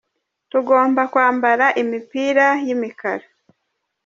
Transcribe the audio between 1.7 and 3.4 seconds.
imipira yi mikara.